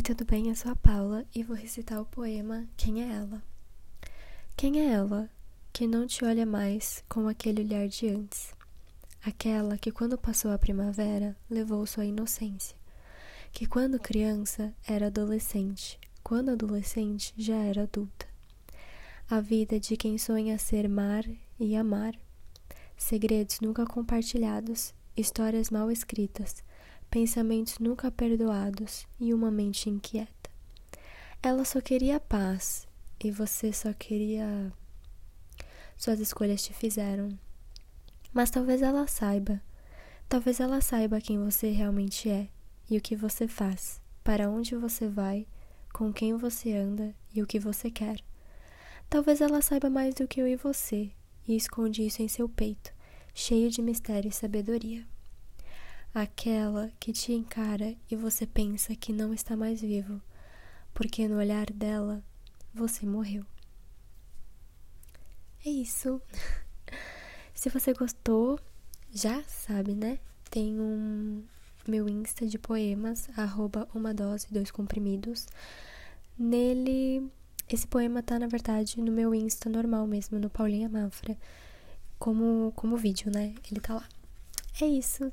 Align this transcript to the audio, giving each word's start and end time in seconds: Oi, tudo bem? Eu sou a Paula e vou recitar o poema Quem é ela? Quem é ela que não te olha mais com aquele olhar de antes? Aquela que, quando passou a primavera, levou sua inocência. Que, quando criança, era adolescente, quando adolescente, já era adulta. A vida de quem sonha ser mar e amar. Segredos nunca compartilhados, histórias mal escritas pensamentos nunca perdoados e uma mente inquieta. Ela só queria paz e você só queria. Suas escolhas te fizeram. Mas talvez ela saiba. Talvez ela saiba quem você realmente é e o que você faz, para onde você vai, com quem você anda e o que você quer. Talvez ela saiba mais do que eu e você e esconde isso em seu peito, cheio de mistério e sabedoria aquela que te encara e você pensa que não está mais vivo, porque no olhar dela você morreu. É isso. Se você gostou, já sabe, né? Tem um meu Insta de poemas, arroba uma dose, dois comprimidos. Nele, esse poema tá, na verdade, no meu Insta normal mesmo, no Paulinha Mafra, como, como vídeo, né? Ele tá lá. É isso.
Oi, 0.00 0.02
tudo 0.02 0.24
bem? 0.24 0.48
Eu 0.48 0.54
sou 0.54 0.72
a 0.72 0.76
Paula 0.76 1.26
e 1.34 1.42
vou 1.42 1.54
recitar 1.54 2.00
o 2.00 2.06
poema 2.06 2.66
Quem 2.74 3.02
é 3.02 3.16
ela? 3.16 3.42
Quem 4.56 4.80
é 4.80 4.92
ela 4.92 5.28
que 5.74 5.86
não 5.86 6.06
te 6.06 6.24
olha 6.24 6.46
mais 6.46 7.04
com 7.06 7.28
aquele 7.28 7.60
olhar 7.60 7.86
de 7.86 8.08
antes? 8.08 8.54
Aquela 9.22 9.76
que, 9.76 9.92
quando 9.92 10.16
passou 10.16 10.52
a 10.52 10.58
primavera, 10.58 11.36
levou 11.50 11.86
sua 11.86 12.06
inocência. 12.06 12.74
Que, 13.52 13.66
quando 13.66 14.00
criança, 14.00 14.72
era 14.88 15.08
adolescente, 15.08 16.00
quando 16.22 16.48
adolescente, 16.48 17.34
já 17.36 17.56
era 17.56 17.82
adulta. 17.82 18.26
A 19.28 19.38
vida 19.38 19.78
de 19.78 19.98
quem 19.98 20.16
sonha 20.16 20.58
ser 20.58 20.88
mar 20.88 21.26
e 21.58 21.76
amar. 21.76 22.14
Segredos 22.96 23.60
nunca 23.60 23.84
compartilhados, 23.84 24.94
histórias 25.14 25.68
mal 25.68 25.90
escritas 25.90 26.64
pensamentos 27.10 27.80
nunca 27.80 28.10
perdoados 28.10 29.06
e 29.18 29.34
uma 29.34 29.50
mente 29.50 29.90
inquieta. 29.90 30.50
Ela 31.42 31.64
só 31.64 31.80
queria 31.80 32.20
paz 32.20 32.86
e 33.22 33.30
você 33.30 33.72
só 33.72 33.92
queria. 33.92 34.72
Suas 35.96 36.20
escolhas 36.20 36.62
te 36.62 36.72
fizeram. 36.72 37.36
Mas 38.32 38.50
talvez 38.50 38.80
ela 38.80 39.06
saiba. 39.08 39.60
Talvez 40.28 40.60
ela 40.60 40.80
saiba 40.80 41.20
quem 41.20 41.42
você 41.42 41.70
realmente 41.70 42.30
é 42.30 42.48
e 42.88 42.96
o 42.96 43.00
que 43.00 43.16
você 43.16 43.48
faz, 43.48 44.00
para 44.22 44.48
onde 44.48 44.76
você 44.76 45.08
vai, 45.08 45.46
com 45.92 46.12
quem 46.12 46.36
você 46.36 46.74
anda 46.76 47.12
e 47.34 47.42
o 47.42 47.46
que 47.46 47.58
você 47.58 47.90
quer. 47.90 48.20
Talvez 49.08 49.40
ela 49.40 49.60
saiba 49.60 49.90
mais 49.90 50.14
do 50.14 50.28
que 50.28 50.40
eu 50.40 50.46
e 50.46 50.54
você 50.54 51.10
e 51.48 51.56
esconde 51.56 52.06
isso 52.06 52.22
em 52.22 52.28
seu 52.28 52.48
peito, 52.48 52.92
cheio 53.34 53.68
de 53.68 53.82
mistério 53.82 54.28
e 54.28 54.32
sabedoria 54.32 55.04
aquela 56.14 56.90
que 56.98 57.12
te 57.12 57.32
encara 57.32 57.96
e 58.10 58.16
você 58.16 58.46
pensa 58.46 58.94
que 58.96 59.12
não 59.12 59.32
está 59.32 59.56
mais 59.56 59.80
vivo, 59.80 60.20
porque 60.92 61.28
no 61.28 61.36
olhar 61.36 61.70
dela 61.70 62.22
você 62.74 63.06
morreu. 63.06 63.44
É 65.64 65.70
isso. 65.70 66.20
Se 67.54 67.68
você 67.68 67.92
gostou, 67.92 68.58
já 69.12 69.42
sabe, 69.44 69.94
né? 69.94 70.18
Tem 70.50 70.80
um 70.80 71.44
meu 71.86 72.08
Insta 72.08 72.46
de 72.46 72.58
poemas, 72.58 73.28
arroba 73.36 73.88
uma 73.94 74.14
dose, 74.14 74.46
dois 74.50 74.70
comprimidos. 74.70 75.46
Nele, 76.38 77.30
esse 77.68 77.86
poema 77.86 78.22
tá, 78.22 78.38
na 78.38 78.46
verdade, 78.46 79.00
no 79.00 79.12
meu 79.12 79.34
Insta 79.34 79.68
normal 79.68 80.06
mesmo, 80.06 80.38
no 80.38 80.48
Paulinha 80.48 80.88
Mafra, 80.88 81.36
como, 82.18 82.72
como 82.74 82.96
vídeo, 82.96 83.30
né? 83.30 83.54
Ele 83.70 83.80
tá 83.80 83.94
lá. 83.94 84.08
É 84.80 84.86
isso. 84.86 85.32